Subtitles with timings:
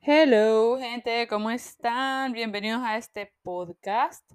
[0.00, 2.32] Hello, gente, ¿cómo están?
[2.32, 4.28] Bienvenidos a este podcast.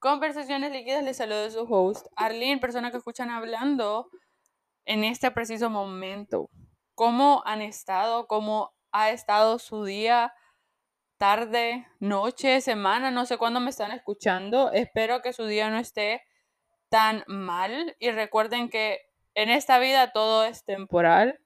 [0.00, 4.10] Conversaciones líquidas, les saludo su host, Arlene, persona que escuchan hablando
[4.84, 6.50] en este preciso momento.
[6.94, 8.26] ¿Cómo han estado?
[8.26, 10.32] ¿Cómo ha estado su día?
[11.18, 14.70] tarde, noche, semana, no sé cuándo me están escuchando.
[14.72, 16.22] Espero que su día no esté
[16.88, 19.00] tan mal y recuerden que
[19.34, 21.40] en esta vida todo es temporal.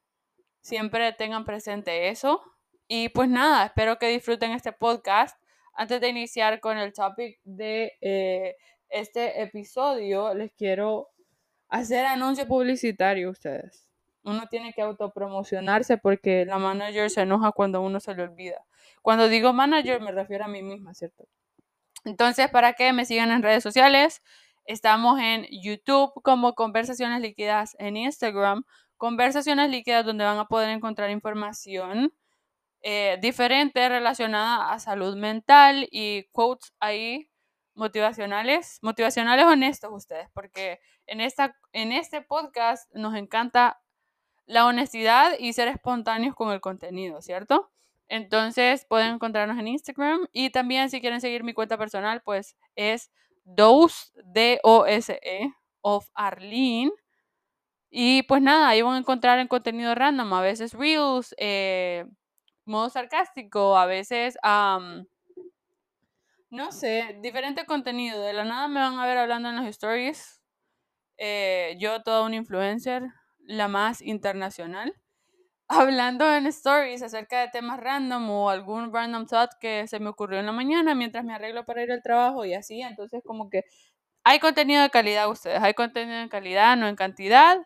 [0.60, 2.42] Siempre tengan presente eso.
[2.86, 5.40] Y pues nada, espero que disfruten este podcast.
[5.74, 8.56] Antes de iniciar con el topic de eh,
[8.88, 11.08] este episodio, les quiero
[11.68, 13.86] hacer anuncio publicitario ustedes.
[14.22, 18.64] Uno tiene que autopromocionarse porque la manager se enoja cuando uno se le olvida.
[19.02, 21.26] Cuando digo manager me refiero a mí misma, ¿cierto?
[22.04, 24.22] Entonces, para que me sigan en redes sociales,
[24.70, 28.62] estamos en YouTube como Conversaciones Líquidas, en Instagram,
[28.96, 32.14] Conversaciones Líquidas, donde van a poder encontrar información
[32.82, 37.28] eh, diferente relacionada a salud mental y quotes ahí
[37.74, 43.80] motivacionales, motivacionales honestos ustedes, porque en, esta, en este podcast nos encanta
[44.46, 47.72] la honestidad y ser espontáneos con el contenido, ¿cierto?
[48.06, 53.10] Entonces pueden encontrarnos en Instagram y también si quieren seguir mi cuenta personal, pues es
[53.56, 56.92] dose, D-O-S-E, of Arlene.
[57.90, 62.06] Y pues nada, ahí van a encontrar el contenido random, a veces reels, eh,
[62.64, 64.38] modo sarcástico, a veces,
[66.50, 68.20] no sé, diferente contenido.
[68.22, 70.42] De la nada me van a ver hablando en los stories.
[71.18, 73.04] Eh, yo, toda una influencer,
[73.40, 74.99] la más internacional
[75.70, 80.40] hablando en stories acerca de temas random o algún random thought que se me ocurrió
[80.40, 82.82] en la mañana mientras me arreglo para ir al trabajo y así.
[82.82, 83.62] Entonces, como que
[84.24, 87.56] hay contenido de calidad ustedes, hay contenido de calidad, no en cantidad,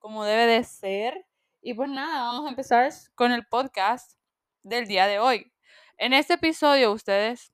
[0.00, 1.24] como debe de ser.
[1.62, 4.18] Y pues nada, vamos a empezar con el podcast
[4.64, 5.52] del día de hoy.
[5.98, 7.52] En este episodio, ustedes,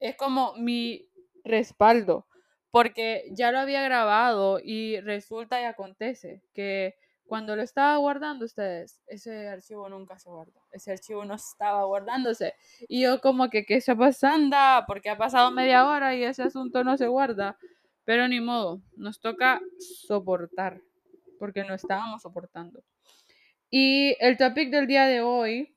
[0.00, 1.08] es como mi
[1.44, 2.26] respaldo,
[2.72, 6.96] porque ya lo había grabado y resulta y acontece que
[7.28, 10.62] cuando lo estaba guardando ustedes, ese archivo nunca se guardó.
[10.72, 12.54] Ese archivo no estaba guardándose.
[12.88, 14.56] Y yo como que, ¿qué está pasando?
[14.86, 17.58] Porque ha pasado media hora y ese asunto no se guarda.
[18.04, 20.80] Pero ni modo, nos toca soportar,
[21.38, 22.82] porque no estábamos soportando.
[23.68, 25.76] Y el topic del día de hoy,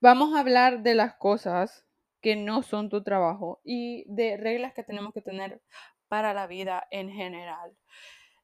[0.00, 1.84] vamos a hablar de las cosas
[2.22, 5.60] que no son tu trabajo y de reglas que tenemos que tener
[6.08, 7.76] para la vida en general.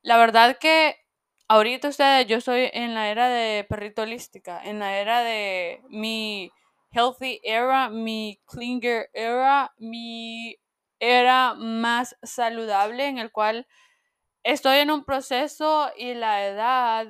[0.02, 1.05] La verdad que
[1.48, 6.50] ahorita ustedes, yo estoy en la era de perrito holística, en la era de mi
[6.92, 10.56] healthy era, mi cleaner era, mi
[11.00, 13.66] era más saludable en el cual
[14.44, 17.08] estoy en un proceso y la edad,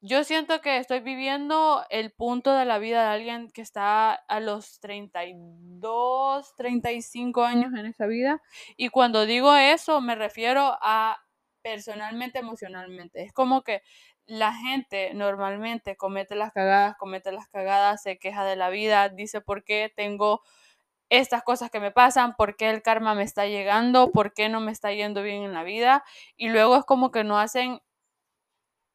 [0.00, 4.40] yo siento que estoy viviendo el punto de la vida de alguien que está a
[4.40, 8.42] los 32, 35 años en esa vida.
[8.76, 11.18] Y cuando digo eso me refiero a
[11.64, 13.22] personalmente, emocionalmente.
[13.22, 13.82] Es como que
[14.26, 19.40] la gente normalmente comete las cagadas, comete las cagadas, se queja de la vida, dice
[19.40, 20.42] por qué tengo
[21.08, 24.60] estas cosas que me pasan, por qué el karma me está llegando, por qué no
[24.60, 26.04] me está yendo bien en la vida.
[26.36, 27.80] Y luego es como que no hacen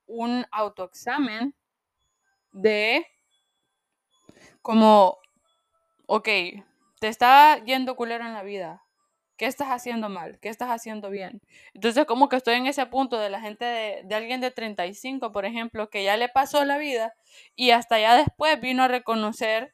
[0.05, 1.55] un autoexamen
[2.51, 3.07] de
[4.61, 5.17] como,
[6.05, 6.27] ok,
[6.99, 8.83] te está yendo culero en la vida.
[9.39, 10.37] ¿Qué estás haciendo mal?
[10.41, 11.41] ¿Qué estás haciendo bien?
[11.73, 15.31] Entonces, como que estoy en ese punto de la gente de, de, alguien de 35,
[15.31, 17.13] por ejemplo, que ya le pasó la vida
[17.55, 19.73] y hasta ya después vino a reconocer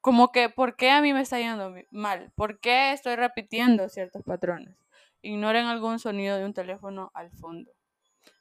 [0.00, 2.32] como que, ¿por qué a mí me está yendo mal?
[2.34, 4.76] ¿Por qué estoy repitiendo ciertos patrones?
[5.22, 7.70] Ignoren algún sonido de un teléfono al fondo.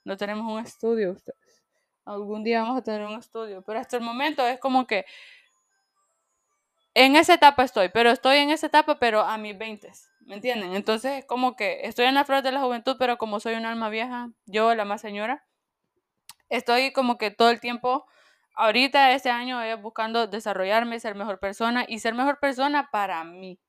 [0.03, 1.63] No tenemos un estudio ustedes.
[2.03, 5.05] Algún día vamos a tener un estudio, pero hasta el momento es como que
[6.95, 9.91] en esa etapa estoy, pero estoy en esa etapa, pero a mis 20,
[10.25, 10.75] ¿me entienden?
[10.75, 13.65] Entonces es como que estoy en la flor de la juventud, pero como soy un
[13.65, 15.45] alma vieja, yo la más señora,
[16.49, 18.05] estoy como que todo el tiempo,
[18.55, 23.59] ahorita este año es buscando desarrollarme, ser mejor persona y ser mejor persona para mí,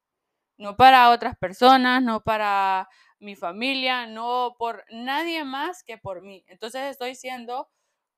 [0.59, 2.89] no para otras personas, no para
[3.19, 6.45] mi familia, no por nadie más que por mí.
[6.49, 7.69] Entonces estoy siendo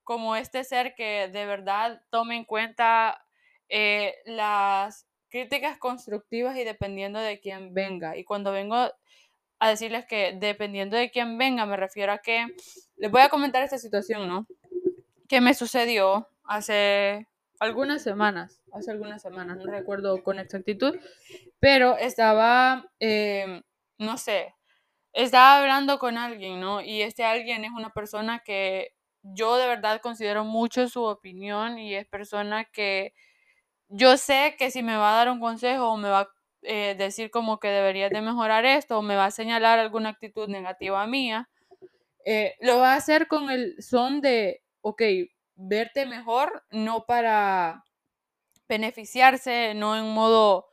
[0.04, 3.24] como este ser que de verdad tome en cuenta
[3.68, 8.16] eh, las críticas constructivas y dependiendo de quién venga.
[8.16, 8.76] Y cuando vengo
[9.58, 12.46] a decirles que dependiendo de quién venga, me refiero a que
[12.96, 14.46] les voy a comentar esta situación, ¿no?
[15.28, 17.26] Que me sucedió hace
[17.60, 20.96] algunas semanas, hace algunas semanas, no recuerdo con exactitud,
[21.58, 23.62] pero estaba, em,
[23.98, 24.54] no sé,
[25.12, 26.80] estaba hablando con alguien, ¿no?
[26.80, 28.92] Y este alguien es una persona que
[29.22, 33.12] yo de verdad considero mucho su opinión y es persona que
[33.88, 36.28] yo sé que si me va a dar un consejo o me va a
[36.62, 40.48] eh, decir como que deberías de mejorar esto o me va a señalar alguna actitud
[40.48, 41.48] negativa mía,
[42.24, 45.02] eh, lo va a hacer con el son de, ok,
[45.56, 47.84] verte mejor, no para
[48.68, 50.68] beneficiarse, no en modo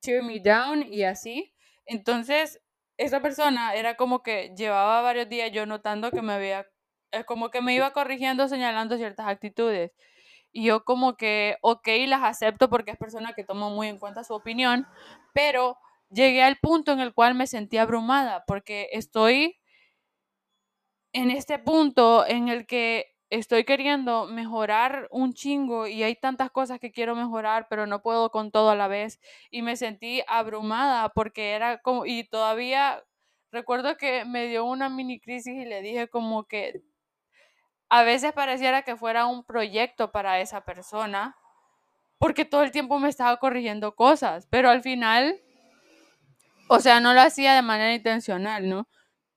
[0.00, 1.52] tear me down y así.
[1.86, 2.60] Entonces,
[2.96, 6.66] esa persona era como que llevaba varios días yo notando que me había,
[7.10, 9.92] es como que me iba corrigiendo, señalando ciertas actitudes.
[10.52, 14.24] Y yo como que, ok, las acepto porque es persona que tomo muy en cuenta
[14.24, 14.86] su opinión,
[15.32, 15.76] pero
[16.10, 19.56] llegué al punto en el cual me sentí abrumada porque estoy
[21.12, 26.80] en este punto en el que estoy queriendo mejorar un chingo y hay tantas cosas
[26.80, 29.20] que quiero mejorar, pero no puedo con todo a la vez.
[29.50, 33.04] Y me sentí abrumada porque era como, y todavía
[33.52, 36.82] recuerdo que me dio una mini crisis y le dije como que
[37.90, 41.36] a veces pareciera que fuera un proyecto para esa persona,
[42.18, 45.40] porque todo el tiempo me estaba corrigiendo cosas, pero al final,
[46.68, 48.88] o sea, no lo hacía de manera intencional, ¿no?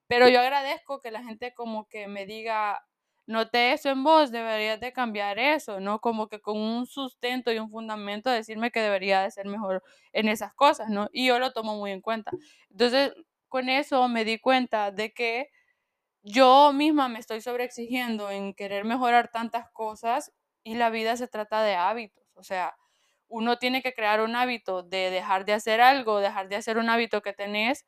[0.07, 2.85] Pero yo agradezco que la gente como que me diga,
[3.25, 5.99] noté eso en vos, deberías de cambiar eso, ¿no?
[5.99, 10.27] Como que con un sustento y un fundamento decirme que debería de ser mejor en
[10.27, 11.09] esas cosas, ¿no?
[11.11, 12.31] Y yo lo tomo muy en cuenta.
[12.69, 13.13] Entonces,
[13.47, 15.49] con eso me di cuenta de que
[16.23, 20.31] yo misma me estoy sobreexigiendo en querer mejorar tantas cosas
[20.63, 22.75] y la vida se trata de hábitos, o sea,
[23.27, 26.89] uno tiene que crear un hábito de dejar de hacer algo, dejar de hacer un
[26.89, 27.85] hábito que tenés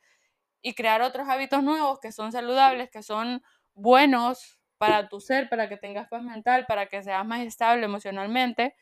[0.62, 3.44] y crear otros hábitos nuevos que son saludables, que son
[3.76, 8.76] buenos para tu ser, para que tengas paz mental, para que seas más estable emocionalmente.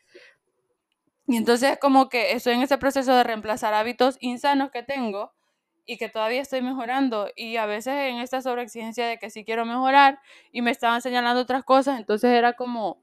[1.26, 5.33] Y entonces como que estoy en ese proceso de reemplazar hábitos insanos que tengo
[5.86, 9.64] y que todavía estoy mejorando y a veces en esta sobreexigencia de que sí quiero
[9.64, 10.18] mejorar
[10.52, 13.02] y me estaban señalando otras cosas, entonces era como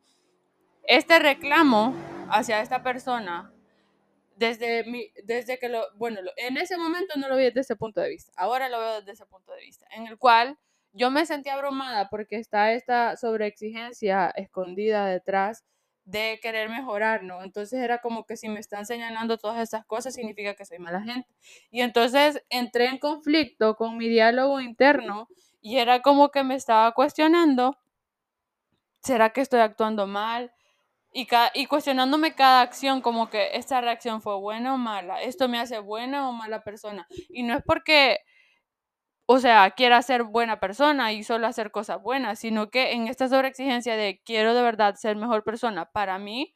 [0.83, 1.95] este reclamo
[2.29, 3.51] hacia esta persona
[4.35, 8.01] desde mi, desde que lo, bueno, en ese momento no lo vi desde ese punto
[8.01, 10.57] de vista, ahora lo veo desde ese punto de vista, en el cual
[10.93, 15.63] yo me sentí abrumada porque está esta sobreexigencia escondida detrás
[16.11, 17.43] de querer mejorar, ¿no?
[17.43, 21.01] Entonces era como que si me están señalando todas esas cosas significa que soy mala
[21.01, 21.27] gente.
[21.71, 25.27] Y entonces entré en conflicto con mi diálogo interno
[25.61, 27.77] y era como que me estaba cuestionando,
[29.01, 30.51] ¿será que estoy actuando mal?
[31.13, 35.59] Y, y cuestionándome cada acción, como que esta reacción fue buena o mala, esto me
[35.59, 37.07] hace buena o mala persona.
[37.29, 38.19] Y no es porque
[39.33, 43.29] o sea, quiera ser buena persona y solo hacer cosas buenas, sino que en esta
[43.29, 46.53] sobreexigencia de quiero de verdad ser mejor persona para mí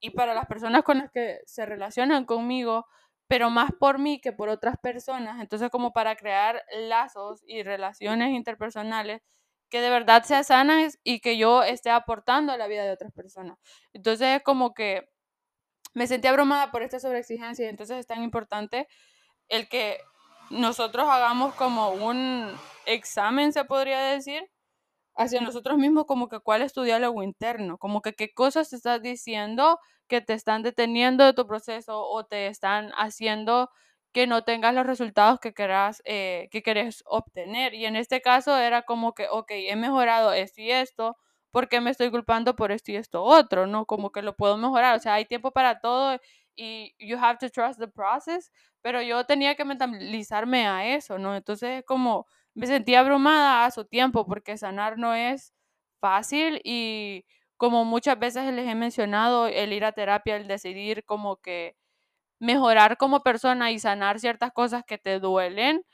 [0.00, 2.86] y para las personas con las que se relacionan conmigo,
[3.28, 5.40] pero más por mí que por otras personas.
[5.40, 9.20] Entonces, como para crear lazos y relaciones interpersonales
[9.70, 13.12] que de verdad sean sanas y que yo esté aportando a la vida de otras
[13.12, 13.58] personas.
[13.94, 15.08] Entonces, es como que
[15.94, 18.88] me sentí abrumada por esta sobreexigencia y entonces es tan importante
[19.48, 19.98] el que
[20.50, 22.52] nosotros hagamos como un
[22.86, 24.50] examen, se podría decir,
[25.16, 28.76] hacia nosotros mismos, como que cuál es tu diálogo interno, como que qué cosas te
[28.76, 29.78] estás diciendo
[30.08, 33.70] que te están deteniendo de tu proceso o te están haciendo
[34.12, 37.74] que no tengas los resultados que querás, eh, que querés obtener.
[37.74, 41.16] Y en este caso era como que, ok, he mejorado esto y esto,
[41.50, 43.66] ¿por qué me estoy culpando por esto y esto otro?
[43.66, 43.86] ¿No?
[43.86, 46.18] Como que lo puedo mejorar, o sea, hay tiempo para todo
[46.56, 48.50] y you have to trust the process,
[48.82, 51.36] pero yo tenía que mentalizarme a eso, ¿no?
[51.36, 55.54] Entonces como me sentía abrumada a su tiempo porque sanar no es
[56.00, 57.24] fácil y
[57.56, 61.76] como muchas veces les he mencionado, el ir a terapia, el decidir como que
[62.40, 65.84] mejorar como persona y sanar ciertas cosas que te duelen,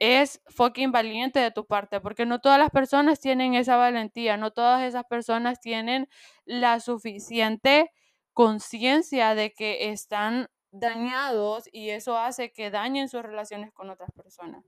[0.00, 4.50] es fucking valiente de tu parte, porque no todas las personas tienen esa valentía, no
[4.52, 6.08] todas esas personas tienen
[6.44, 7.90] la suficiente
[8.32, 14.64] conciencia de que están dañados y eso hace que dañen sus relaciones con otras personas.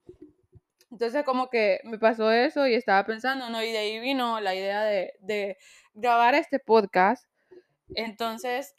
[0.90, 3.62] Entonces como que me pasó eso y estaba pensando, ¿no?
[3.62, 5.56] Y de ahí vino la idea de, de
[5.94, 7.26] grabar este podcast.
[7.94, 8.74] Entonces,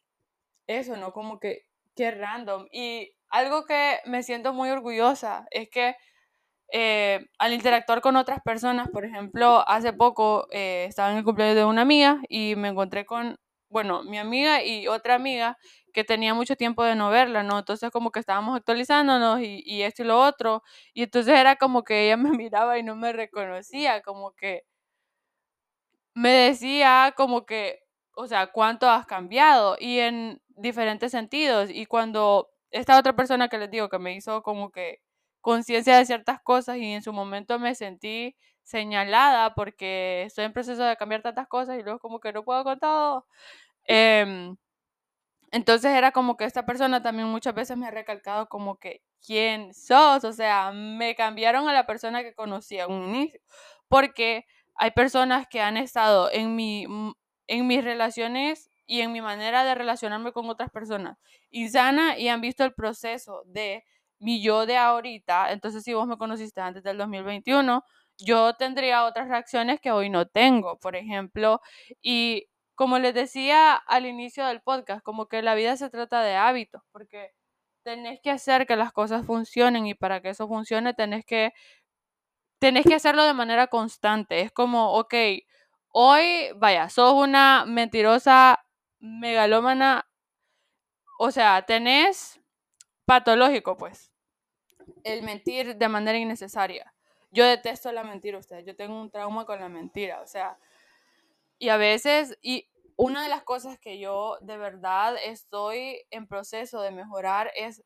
[0.68, 1.14] eso, ¿no?
[1.14, 1.64] Como que,
[1.96, 2.68] qué random.
[2.72, 5.96] Y algo que me siento muy orgullosa es que
[6.72, 11.56] eh, al interactuar con otras personas, por ejemplo, hace poco eh, estaba en el cumpleaños
[11.56, 13.38] de una amiga y me encontré con
[13.70, 15.58] bueno, mi amiga y otra amiga
[15.94, 17.60] que tenía mucho tiempo de no verla, ¿no?
[17.60, 20.64] Entonces como que estábamos actualizándonos y, y esto y lo otro.
[20.94, 24.64] Y entonces era como que ella me miraba y no me reconocía, como que
[26.14, 27.80] me decía como que,
[28.16, 31.70] o sea, cuánto has cambiado y en diferentes sentidos.
[31.72, 35.00] Y cuando esta otra persona que les digo que me hizo como que
[35.46, 40.84] conciencia de ciertas cosas y en su momento me sentí señalada porque estoy en proceso
[40.84, 43.28] de cambiar tantas cosas y luego como que no puedo con todo.
[43.88, 44.58] Em,
[45.52, 49.74] entonces era como que esta persona también muchas veces me ha recalcado como que, ¿quién
[49.76, 50.24] sos?
[50.24, 53.40] O sea, me cambiaron a la persona que conocía a un inicio.
[53.88, 56.86] Porque hay personas que han estado en, mi,
[57.48, 61.18] en mis relaciones y en mi manera de relacionarme con otras personas
[61.52, 63.84] insana y han visto el proceso de
[64.20, 65.52] mi yo de ahorita.
[65.52, 67.84] Entonces, si vos me conociste antes del 2021,
[68.18, 71.62] yo tendría otras reacciones que hoy no tengo, por ejemplo,
[72.02, 76.36] y como les decía al inicio del podcast, como que la vida se trata de
[76.36, 77.32] hábitos, porque
[77.84, 81.54] tenés que hacer que las cosas funcionen y para que eso funcione tenés que,
[82.60, 84.42] tenés que hacerlo de manera constante.
[84.42, 85.14] Es como, ok,
[85.90, 88.60] hoy, vaya, sos una mentirosa
[89.00, 90.06] megalómana,
[91.20, 92.40] o sea, tenés
[93.06, 94.12] patológico, pues,
[95.04, 96.94] el mentir de manera innecesaria.
[97.32, 100.58] Yo detesto la mentira, ustedes, yo tengo un trauma con la mentira, o sea,
[101.58, 106.82] y a veces, y una de las cosas que yo de verdad estoy en proceso
[106.82, 107.84] de mejorar es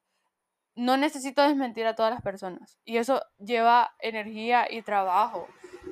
[0.75, 2.79] no necesito desmentir a todas las personas.
[2.85, 5.47] Y eso lleva energía y trabajo.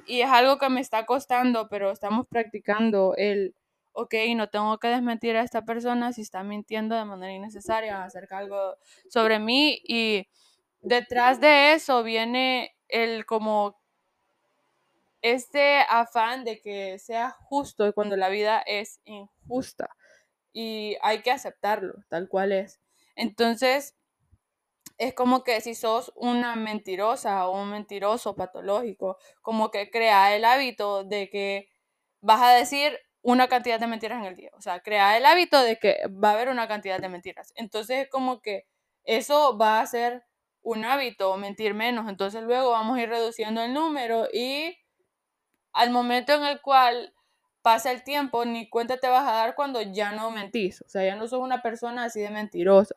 [0.05, 3.53] Y es algo que me está costando, pero estamos practicando el,
[3.99, 8.37] ok, no tengo que desmentir a esta persona si está mintiendo de manera innecesaria acerca
[8.37, 8.77] algo
[9.09, 9.81] sobre mí.
[9.83, 10.27] Y
[10.81, 13.81] detrás de eso viene el como
[15.23, 19.89] este afán de que sea justo cuando la vida es injusta
[20.53, 22.79] y hay que aceptarlo tal cual es.
[23.15, 23.95] Entonces,
[24.99, 30.45] es como que si sos una mentirosa o un mentiroso patológico, como que crea el
[30.45, 31.69] hábito de que
[32.21, 34.51] vas a decir una cantidad de mentiras en el día.
[34.53, 37.51] O sea, crea el hábito de que va a haber una cantidad de mentiras.
[37.57, 38.65] Entonces, es como que
[39.03, 40.23] eso va a ser
[40.61, 42.07] un hábito, mentir menos.
[42.07, 44.77] Entonces, luego vamos a ir reduciendo el número y
[45.73, 47.13] al momento en el cual
[47.61, 50.81] pasa el tiempo, ni cuenta te vas a dar cuando ya no mentís.
[50.83, 52.95] O sea, ya no sos una persona así de mentirosa.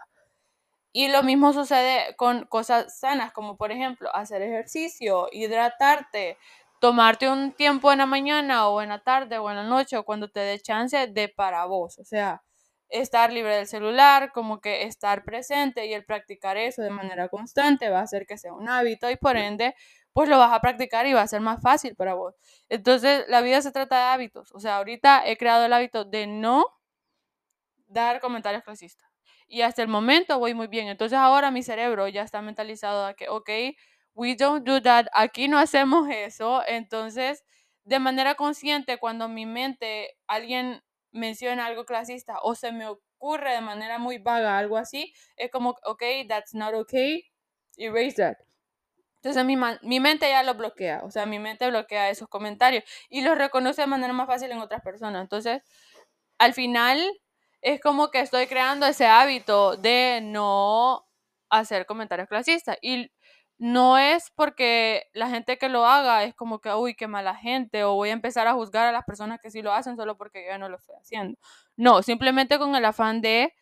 [0.93, 6.39] Y lo mismo sucede con cosas sanas, como por ejemplo hacer ejercicio, hidratarte,
[6.81, 10.05] tomarte un tiempo en la mañana o en la tarde o en la noche o
[10.05, 11.99] cuando te dé chance de para vos.
[11.99, 12.43] O sea,
[12.89, 17.91] estar libre del celular, como que estar presente y el practicar eso de manera constante
[17.91, 19.75] va a hacer que sea un hábito y por ende
[20.13, 22.35] pues lo vas a practicar y va a ser más fácil para vos.
[22.69, 24.51] Entonces, la vida se trata de hábitos.
[24.53, 26.65] O sea, ahorita he creado el hábito de no
[27.87, 29.09] dar comentarios clasistas.
[29.47, 30.89] Y hasta el momento voy muy bien.
[30.89, 33.51] Entonces, ahora mi cerebro ya está mentalizado a que, ok,
[34.15, 36.63] we don't do that, aquí no hacemos eso.
[36.67, 37.45] Entonces,
[37.85, 43.61] de manera consciente, cuando mi mente, alguien menciona algo clasista o se me ocurre de
[43.61, 47.25] manera muy vaga algo así, es como, ok, that's not okay,
[47.77, 48.37] erase that.
[49.23, 53.21] Entonces mi, mi mente ya lo bloquea, o sea, mi mente bloquea esos comentarios y
[53.23, 55.23] los reconoce de manera más fácil en otras personas.
[55.23, 55.63] Entonces,
[56.39, 57.01] al final
[57.63, 61.07] es como que estoy creando ese hábito de no
[61.51, 63.11] hacer comentarios clasistas y
[63.61, 67.85] no es porque la gente que lo haga es como que, uy, qué mala gente,
[67.85, 70.47] o voy a empezar a juzgar a las personas que sí lo hacen solo porque
[70.51, 71.39] yo no lo estoy haciendo.
[71.77, 73.53] No, simplemente con el afán de,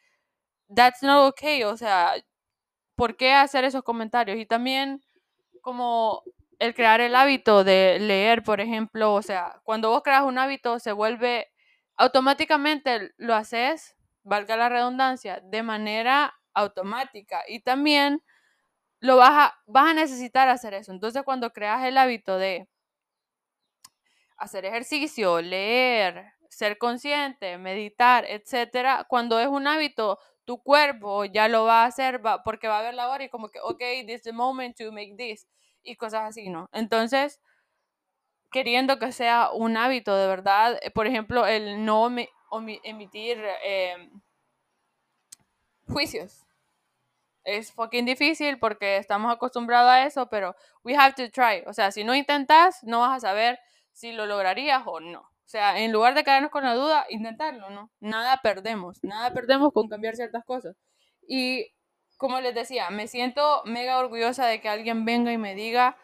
[0.74, 2.14] that's not okay, o sea,
[2.96, 4.38] ¿por qué hacer esos comentarios?
[4.38, 5.02] Y también
[5.62, 6.22] como
[6.60, 10.78] el crear el hábito de leer, por ejemplo, o sea, cuando vos creas un hábito
[10.78, 11.48] se vuelve
[11.96, 18.22] automáticamente lo haces, valga la redundancia, de manera automática y también
[19.00, 20.92] lo vas a, vas a necesitar hacer eso.
[20.92, 22.68] Entonces, cuando creas el hábito de
[24.36, 31.64] hacer ejercicio, leer, ser consciente, meditar, etcétera, cuando es un hábito, tu cuerpo ya lo
[31.64, 34.22] va a hacer porque va a ver la hora y como que, ok, this is
[34.22, 35.46] the moment to make this
[35.82, 36.68] y cosas así, ¿no?
[36.72, 37.40] Entonces,
[38.50, 42.08] queriendo que sea un hábito de verdad, eh, por ejemplo, el no
[42.82, 44.20] emitir em,
[45.86, 46.47] juicios.
[47.48, 51.62] Es fucking difícil porque estamos acostumbrados a eso, pero we have to try.
[51.66, 53.58] O sea, si no intentas, no vas a saber
[53.92, 55.20] si lo lograrías o no.
[55.20, 57.90] O sea, en lugar de quedarnos con la duda, intentarlo, ¿no?
[58.00, 60.76] Nada perdemos, nada perdemos con cambiar ciertas cosas.
[61.26, 61.72] Y
[62.18, 65.96] como les decía, me siento mega orgullosa de que alguien venga y me diga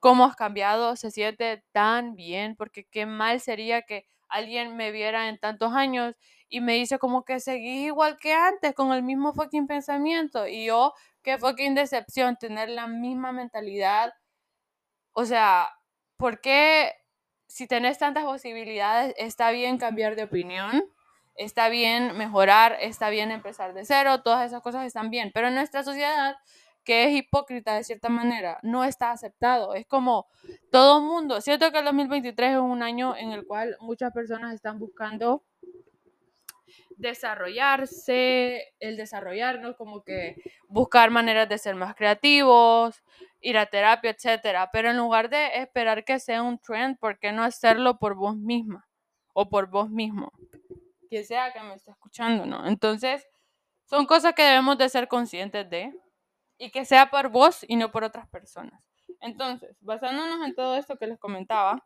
[0.00, 5.28] cómo has cambiado, se siente tan bien, porque qué mal sería que alguien me viera
[5.28, 6.14] en tantos años
[6.48, 10.46] y me dice como que seguí igual que antes, con el mismo fucking pensamiento.
[10.46, 14.12] Y yo, qué fucking decepción tener la misma mentalidad.
[15.12, 15.70] O sea,
[16.16, 16.92] ¿por qué
[17.48, 20.84] si tenés tantas posibilidades está bien cambiar de opinión?
[21.36, 25.54] está bien mejorar, está bien empezar de cero, todas esas cosas están bien, pero en
[25.54, 26.36] nuestra sociedad
[26.84, 29.74] que es hipócrita de cierta manera, no está aceptado.
[29.74, 30.28] Es como
[30.70, 31.40] todo mundo.
[31.40, 35.42] Cierto que el 2023 es un año en el cual muchas personas están buscando
[36.96, 40.36] desarrollarse, el desarrollarnos, como que
[40.68, 43.02] buscar maneras de ser más creativos,
[43.40, 44.70] ir a terapia, etcétera.
[44.72, 48.36] Pero en lugar de esperar que sea un trend, ¿por qué no hacerlo por vos
[48.36, 48.88] misma
[49.32, 50.32] o por vos mismo?
[51.08, 52.66] Quien sea que me esté escuchando, ¿no?
[52.66, 53.26] Entonces,
[53.84, 55.92] son cosas que debemos de ser conscientes de
[56.58, 58.82] y que sea por vos y no por otras personas.
[59.20, 61.84] Entonces, basándonos en todo esto que les comentaba,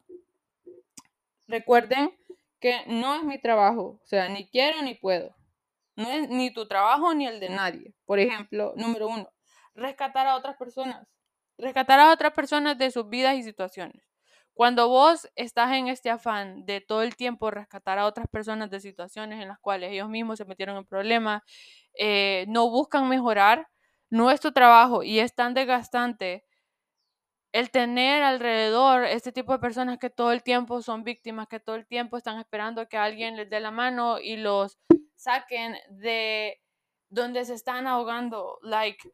[1.47, 2.17] recuerden
[2.61, 5.35] que no es mi trabajo, o sea, ni quiero ni puedo.
[5.97, 7.95] No es ni tu trabajo ni el de nadie.
[8.07, 9.31] Por ejemplo, número uno,
[9.75, 11.07] rescatar a otras personas.
[11.59, 14.03] Rescatar a otras personas de sus vidas y situaciones.
[14.55, 18.81] Cuando vos estás en este afán de todo el tiempo rescatar a otras personas de
[18.81, 21.43] situaciones en las cuales ellos mismos se metieron en problemas,
[21.99, 23.69] eh, no buscan mejorar,
[24.11, 26.45] no es tu trabajo y es tan desgastante
[27.53, 31.77] el tener alrededor este tipo de personas que todo el tiempo son víctimas, que todo
[31.77, 34.79] el tiempo están esperando que alguien les dé la mano y los
[35.17, 36.61] saquen de
[37.09, 38.59] donde se están ahogando.
[38.63, 39.11] Like,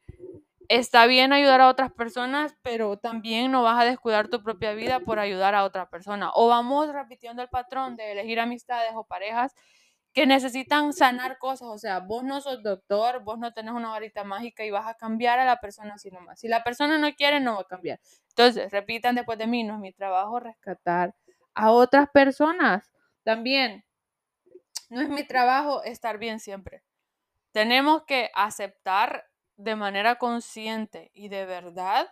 [0.69, 5.01] está bien ayudar a otras personas, pero también no vas a descuidar tu propia vida
[5.01, 6.31] por ayudar a otra persona.
[6.35, 9.55] O vamos repitiendo el patrón de elegir amistades o parejas
[10.17, 11.69] que necesitan sanar cosas.
[11.69, 14.95] O sea, vos no sos doctor, vos no tenés una varita mágica y vas a
[14.95, 16.41] cambiar a la persona así nomás.
[16.41, 18.01] Si la persona no quiere, no va a cambiar.
[18.31, 21.15] Entonces, repitan después de mí, no es mi trabajo rescatar
[21.53, 22.91] a otras personas.
[23.25, 23.85] También,
[24.89, 26.83] no es mi trabajo estar bien siempre.
[27.53, 32.11] Tenemos que aceptar de manera consciente y de verdad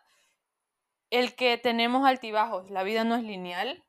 [1.08, 2.70] el que tenemos altibajos.
[2.70, 3.82] La vida no es lineal.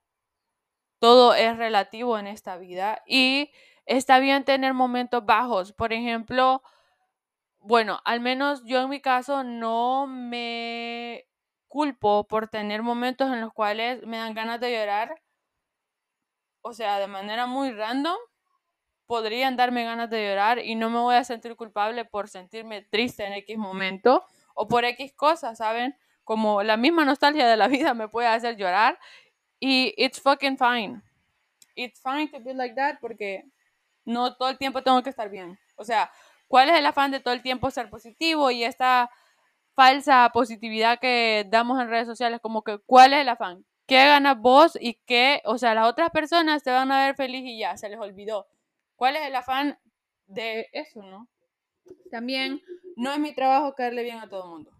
[0.99, 3.51] Todo es relativo en esta vida y
[3.85, 5.71] Está bien tener momentos bajos.
[5.73, 6.61] Por ejemplo,
[7.59, 11.25] bueno, al menos yo en mi caso no me
[11.67, 15.15] culpo por tener momentos en los cuales me dan ganas de llorar.
[16.61, 18.17] O sea, de manera muy random,
[19.07, 23.25] podrían darme ganas de llorar y no me voy a sentir culpable por sentirme triste
[23.25, 25.95] en X momento o por X cosas, ¿saben?
[26.23, 28.99] Como la misma nostalgia de la vida me puede hacer llorar
[29.59, 31.01] y it's fucking fine.
[31.75, 33.45] It's fine to be like that porque
[34.05, 35.59] no todo el tiempo tengo que estar bien.
[35.75, 36.11] O sea,
[36.47, 39.09] ¿cuál es el afán de todo el tiempo ser positivo y esta
[39.75, 42.39] falsa positividad que damos en redes sociales?
[42.41, 43.65] Como que, ¿cuál es el afán?
[43.87, 45.41] ¿Qué ganas vos y qué?
[45.45, 48.47] O sea, las otras personas te van a ver feliz y ya, se les olvidó.
[48.95, 49.79] ¿Cuál es el afán
[50.27, 51.27] de eso, no?
[52.09, 52.61] También
[52.95, 54.71] no es mi trabajo caerle bien a todo el mundo.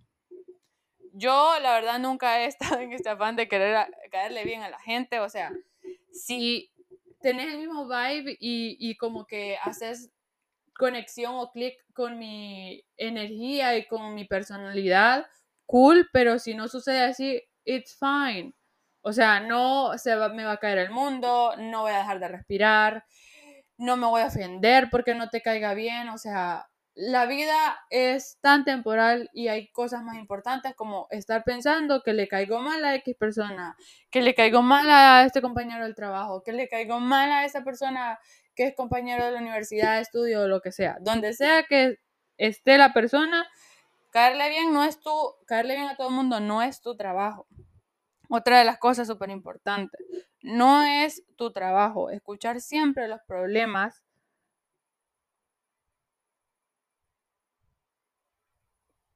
[1.13, 4.79] Yo, la verdad, nunca he estado en este afán de querer caerle bien a la
[4.79, 5.19] gente.
[5.19, 5.51] O sea,
[6.11, 6.71] si
[7.25, 10.11] tenés el mismo vibe y, y como que haces
[10.77, 15.25] conexión o clic con mi energía y con mi personalidad,
[15.65, 18.53] cool, pero si no sucede así, it's fine.
[19.01, 22.27] O sea, no se me va a caer el mundo, no voy a dejar de
[22.27, 23.05] respirar,
[23.79, 28.39] no me voy a ofender porque no te caiga bien, o sea, la vida es
[28.39, 32.95] tan temporal y hay cosas más importantes como estar pensando que le caigo mal a
[32.95, 33.75] X persona,
[34.10, 37.65] que le caigo mal a este compañero del trabajo, que le caigo mal a esa
[37.65, 38.17] persona
[38.55, 40.97] que es compañero de la universidad, de estudio o lo que sea.
[41.01, 41.99] Donde sea que
[42.38, 43.45] esté la persona,
[44.12, 45.12] caerle bien no es tu,
[45.45, 47.45] caerle bien a todo el mundo no es tu trabajo.
[48.29, 49.99] Otra de las cosas súper importantes,
[50.41, 54.04] no es tu trabajo escuchar siempre los problemas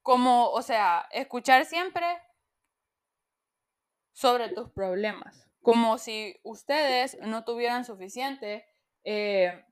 [0.09, 2.03] como, o sea, escuchar siempre
[4.11, 8.65] sobre tus problemas, como si ustedes no tuvieran suficiente
[9.03, 9.63] eh,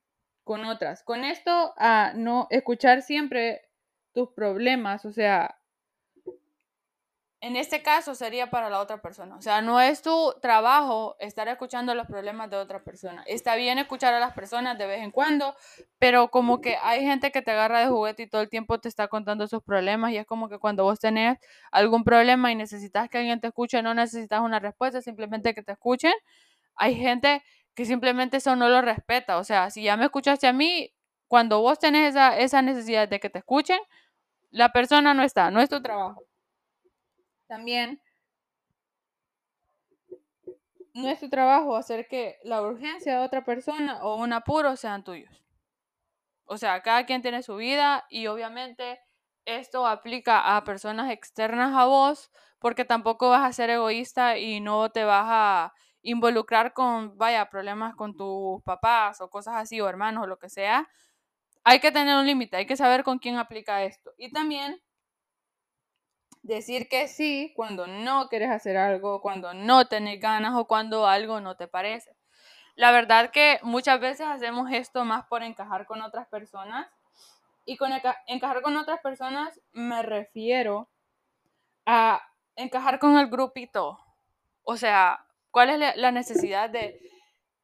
[0.44, 1.02] con otras.
[1.02, 3.68] Con esto, a no escuchar siempre
[4.14, 5.57] tus problemas, o sea,
[7.40, 9.36] en este caso sería para la otra persona.
[9.36, 13.24] O sea, no es tu trabajo estar escuchando los problemas de otra persona.
[13.28, 15.56] Está bien escuchar a las personas de vez en cuando,
[16.00, 18.90] pero como que hay gente que te agarra de juguete y todo el tiempo te
[18.90, 21.38] está contando sus problemas y es como que cuando vos tenés
[21.72, 25.74] algún problema y necesitas que alguien te escuche, no necesitas una respuesta, simplemente que te
[25.74, 26.14] escuchen.
[26.76, 27.44] Hay gente
[27.76, 29.38] que simplemente eso no lo respeta.
[29.38, 30.92] O sea, si ya me escuchaste a mí,
[31.28, 33.80] cuando vos tenés esa, esa necesidad de que te escuchen,
[34.50, 36.24] la persona no está, no es tu trabajo.
[37.48, 38.02] También
[40.94, 45.04] no es tu trabajo hacer que la urgencia de otra persona o un apuro sean
[45.04, 45.44] tuyos.
[46.46, 49.00] O sea, cada quien tiene su vida y obviamente
[49.46, 54.90] esto aplica a personas externas a vos porque tampoco vas a ser egoísta y no
[54.90, 60.24] te vas a involucrar con, vaya, problemas con tus papás o cosas así o hermanos
[60.24, 60.88] o lo que sea.
[61.64, 64.12] Hay que tener un límite, hay que saber con quién aplica esto.
[64.18, 64.82] Y también
[66.48, 71.42] decir que sí cuando no quieres hacer algo, cuando no tenés ganas o cuando algo
[71.42, 72.16] no te parece.
[72.76, 76.88] La verdad que muchas veces hacemos esto más por encajar con otras personas.
[77.66, 77.92] Y con
[78.28, 80.90] encajar con otras personas me refiero
[81.86, 82.22] a
[82.56, 84.00] encajar con el grupito.
[84.64, 86.98] O sea, ¿cuál es la necesidad de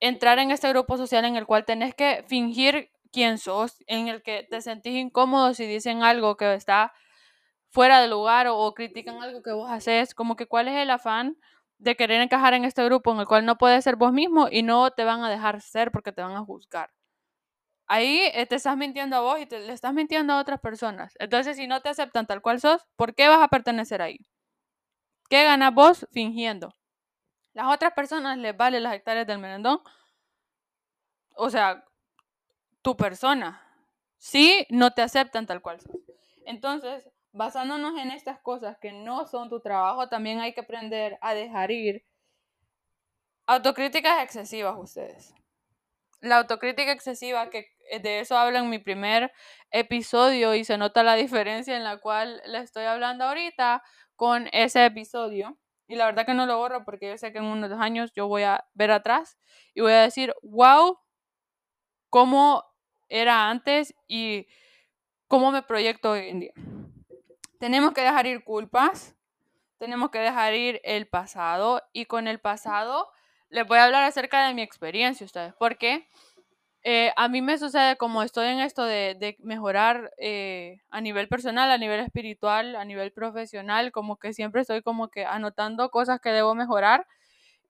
[0.02, 4.22] entrar en este grupo social en el cual tenés que fingir quién sos, en el
[4.24, 6.92] que te sentís incómodo si dicen algo que está
[7.74, 11.38] fuera de lugar o, critican algo que vos haces, como que cuál es el afán
[11.80, 14.62] de querer encajar en este grupo en el cual no puedes ser vos mismo y
[14.62, 16.92] no te van a dejar ser porque te van a juzgar.
[17.88, 21.16] Ahí eh, te estás mintiendo a vos y te, le estás mintiendo a otras personas.
[21.20, 24.20] Entonces, si no te aceptan tal cual sos, ¿por qué vas a pertenecer ahí?
[25.28, 26.76] ¿Qué ganas vos fingiendo?
[27.54, 29.82] Las otras personas les vale las hectáreas del merendón.
[31.36, 31.84] O sea,
[32.84, 33.62] tu persona.
[34.20, 35.98] Si no te aceptan tal cual sos.
[36.46, 41.34] Entonces, basándonos en estas cosas que no son tu trabajo, también hay que aprender a
[41.34, 42.06] dejar ir
[43.48, 45.34] autocríticas excesivas ustedes.
[46.22, 49.34] La autocrítica excesiva, que eh, de eso habla en mi primer
[49.72, 53.84] episodio y se nota la diferencia en la cual le estoy hablando ahorita
[54.16, 55.58] con ese episodio.
[55.88, 58.28] Y la verdad que no lo borro porque yo sé que en unos años yo
[58.28, 59.38] voy a ver atrás
[59.74, 60.98] y voy a decir, wow,
[62.10, 62.64] cómo
[63.10, 64.48] era antes y
[65.28, 66.54] cómo me proyecto hoy en día.
[67.64, 69.16] Tenemos que dejar ir culpas,
[69.78, 73.08] tenemos que dejar ir el pasado y con el pasado
[73.48, 76.06] les voy a hablar acerca de mi experiencia ustedes, porque
[76.84, 81.72] eh, a mí me sucede como estoy en esto de, mejorar eh, a nivel personal,
[81.72, 86.32] a nivel espiritual, a nivel profesional, como que siempre estoy como que anotando cosas que
[86.32, 87.08] debo mejorar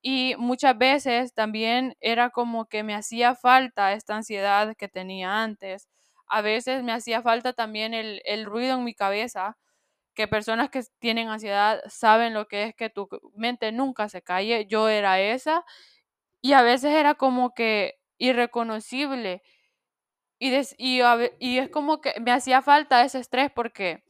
[0.02, 5.88] y muchas veces también era como que me hacía falta esta ansiedad que tenía antes.
[6.26, 9.56] A veces me hacía falta también el, el ruido en mi cabeza
[10.14, 14.66] que personas que tienen ansiedad saben lo que es que tu mente nunca se calle.
[14.68, 15.66] Yo era esa
[16.42, 19.42] y a veces era como que irreconocible
[20.40, 24.04] y, es como que me hacía falta ese estrés porque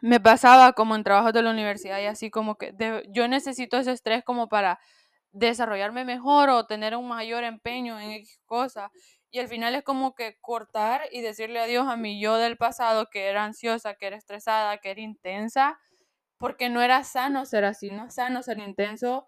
[0.00, 2.74] me pasaba como en trabajos de la universidad y así como que
[3.10, 4.78] yo necesito ese estrés como para
[5.32, 8.90] desarrollarme mejor o tener un mayor empeño en X cosa.
[9.34, 13.10] Y al final es como que cortar y decirle adiós a mi yo del pasado
[13.10, 15.80] que era ansiosa, que era estresada, que era intensa,
[16.38, 19.26] porque no era sano ser así, no es sano ser intenso.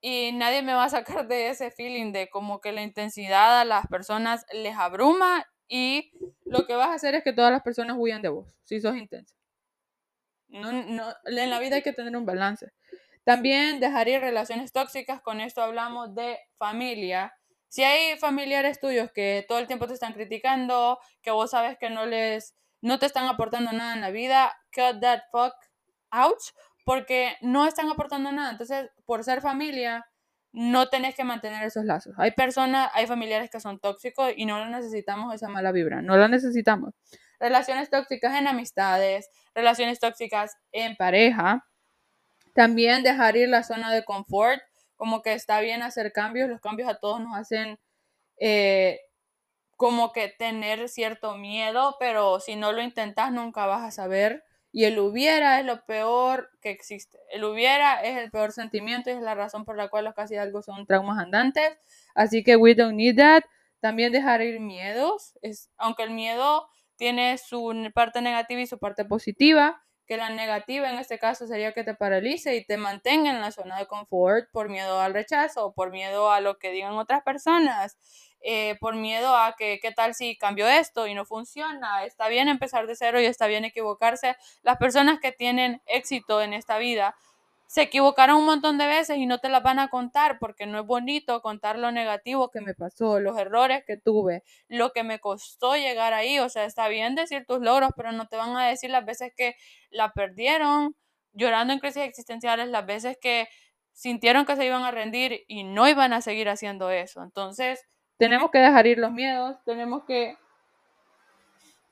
[0.00, 3.64] Y nadie me va a sacar de ese feeling de como que la intensidad a
[3.64, 6.10] las personas les abruma y
[6.44, 8.96] lo que vas a hacer es que todas las personas huyan de vos, si sos
[8.96, 9.36] intensa.
[10.48, 12.72] No, no, en la vida hay que tener un balance.
[13.22, 17.32] También dejar ir relaciones tóxicas, con esto hablamos de familia,
[17.72, 21.88] si hay familiares tuyos que todo el tiempo te están criticando, que vos sabes que
[21.88, 25.54] no les, no te están aportando nada en la vida, cut that fuck
[26.10, 26.36] out,
[26.84, 28.50] porque no están aportando nada.
[28.50, 30.04] Entonces, por ser familia,
[30.52, 32.12] no tenés que mantener esos lazos.
[32.18, 36.28] Hay personas, hay familiares que son tóxicos y no necesitamos esa mala vibra, no la
[36.28, 36.92] necesitamos.
[37.40, 41.66] Relaciones tóxicas en amistades, relaciones tóxicas en pareja.
[42.54, 44.60] También dejar ir la zona de confort
[45.02, 47.80] como que está bien hacer cambios, los cambios a todos nos hacen
[48.38, 49.00] eh,
[49.76, 54.44] como que tener cierto miedo, pero si no lo intentas nunca vas a saber.
[54.70, 57.18] Y el hubiera es lo peor que existe.
[57.32, 60.36] El hubiera es el peor sentimiento y es la razón por la cual los casi
[60.36, 61.72] algo son traumas andantes.
[62.14, 63.42] Así que we don't need that.
[63.80, 65.36] También dejar ir miedos.
[65.42, 70.90] Es, aunque el miedo tiene su parte negativa y su parte positiva, que la negativa
[70.90, 74.50] en este caso sería que te paralice y te mantenga en la zona de confort
[74.50, 77.96] por miedo al rechazo, por miedo a lo que digan otras personas,
[78.40, 82.04] eh, por miedo a que qué tal si cambio esto y no funciona.
[82.04, 84.36] Está bien empezar de cero y está bien equivocarse.
[84.62, 87.14] Las personas que tienen éxito en esta vida
[87.72, 90.78] se equivocaron un montón de veces y no te las van a contar porque no
[90.78, 95.20] es bonito contar lo negativo que me pasó, los errores que tuve, lo que me
[95.20, 96.38] costó llegar ahí.
[96.38, 99.32] O sea, está bien decir tus logros, pero no te van a decir las veces
[99.34, 99.54] que
[99.88, 100.94] la perdieron,
[101.32, 103.48] llorando en crisis existenciales, las veces que
[103.94, 107.22] sintieron que se iban a rendir y no iban a seguir haciendo eso.
[107.22, 107.82] Entonces,
[108.18, 110.36] tenemos que dejar ir los miedos, tenemos que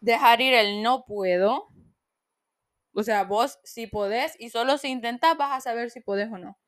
[0.02, 1.68] dejar ir el no puedo
[2.94, 6.38] o sea, vos si podés y solo si intentas vas a saber si podés o
[6.38, 6.58] no.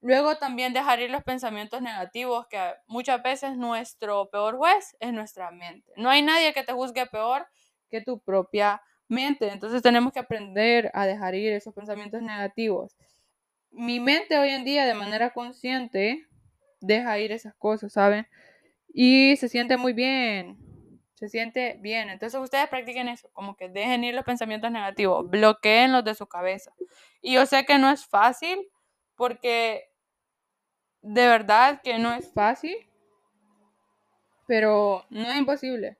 [0.00, 5.52] Luego también dejar ir los pensamientos negativos, que muchas veces nuestro peor juez es nuestra
[5.52, 5.92] mente.
[5.96, 7.46] No hay nadie que te juzgue peor
[7.88, 9.48] que tu propia mente.
[9.48, 12.96] Entonces tenemos que aprender a dejar ir esos pensamientos negativos.
[13.70, 16.26] Mi mente hoy en día de manera consciente
[16.80, 18.26] deja ir esas cosas, ¿saben?
[18.92, 20.58] Y se siente muy bien.
[21.22, 22.10] Se siente bien.
[22.10, 26.72] Entonces ustedes practiquen eso, como que dejen ir los pensamientos negativos, bloqueen de su cabeza.
[27.20, 28.68] Y yo sé que no es fácil,
[29.14, 29.88] porque
[31.00, 32.74] de verdad que no es fácil,
[34.48, 35.96] pero no es imposible.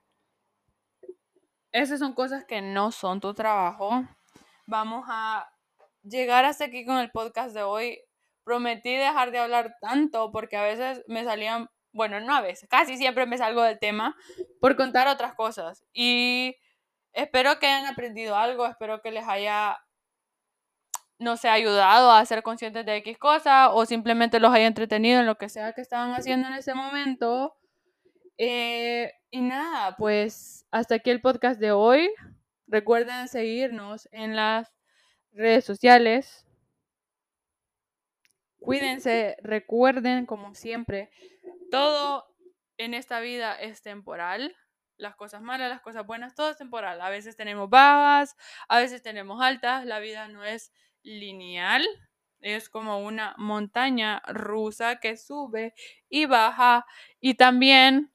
[1.70, 4.02] Esas son cosas que no son tu trabajo.
[4.66, 5.48] Vamos a
[6.02, 8.00] llegar hasta aquí con el podcast de hoy.
[8.42, 12.96] Prometí dejar de hablar tanto porque a veces me salían, bueno, no a veces, casi
[12.96, 14.16] siempre me salgo del tema
[14.60, 15.84] por contar otras cosas.
[15.92, 16.56] Y
[17.12, 19.78] espero que hayan aprendido algo, espero que les haya,
[21.18, 25.26] no sé, ayudado a ser conscientes de X cosa o simplemente los haya entretenido en
[25.26, 27.56] lo que sea que estaban haciendo en ese momento.
[28.38, 32.10] Eh, y nada, pues hasta aquí el podcast de hoy.
[32.66, 34.72] Recuerden seguirnos en las
[35.32, 36.46] redes sociales.
[38.58, 41.10] Cuídense, recuerden como siempre,
[41.72, 42.26] todo
[42.76, 44.54] en esta vida es temporal.
[44.96, 47.00] Las cosas malas, las cosas buenas, todo es temporal.
[47.00, 48.36] A veces tenemos bajas,
[48.68, 49.84] a veces tenemos altas.
[49.84, 51.84] La vida no es lineal.
[52.40, 55.74] Es como una montaña rusa que sube
[56.08, 56.86] y baja.
[57.20, 58.12] Y también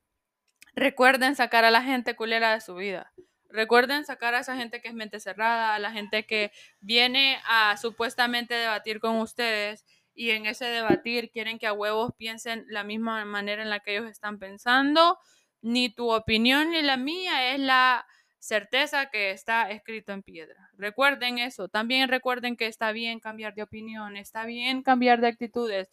[0.78, 3.12] Recuerden sacar a la gente culera de su vida.
[3.50, 7.76] Recuerden sacar a esa gente que es mente cerrada, a la gente que viene a
[7.78, 9.84] supuestamente debatir con ustedes
[10.18, 13.96] y en ese debatir quieren que a huevos piensen la misma manera en la que
[13.96, 15.20] ellos están pensando.
[15.62, 18.04] Ni tu opinión ni la mía es la
[18.40, 20.72] certeza que está escrito en piedra.
[20.74, 21.70] Recuerden eso.
[21.70, 25.88] También recuerden que está bien cambiar de opinión, está bien cambiar de actitudes.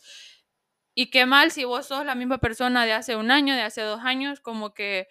[0.94, 3.82] Y qué mal si vos sos la misma persona de hace un año, de hace
[3.82, 5.06] dos años, como que,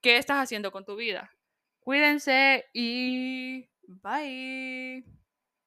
[0.00, 1.30] ¿qué estás haciendo con tu vida?
[1.78, 5.19] Cuídense y bye.